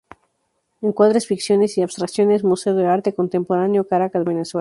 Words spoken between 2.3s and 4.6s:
Museo de Arte Contemporáneo, Caracas, Venezuela.